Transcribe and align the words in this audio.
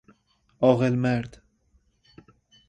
عاقل 0.63 0.95
مرد 0.97 1.41